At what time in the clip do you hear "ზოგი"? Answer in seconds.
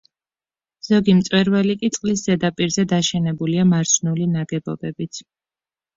0.87-1.13